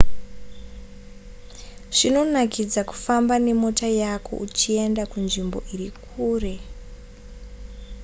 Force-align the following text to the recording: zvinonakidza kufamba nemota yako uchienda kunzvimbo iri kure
zvinonakidza 1.97 2.81
kufamba 2.89 3.35
nemota 3.45 3.87
yako 4.01 4.31
uchienda 4.45 5.03
kunzvimbo 5.11 5.57
iri 5.73 5.89
kure 6.03 6.55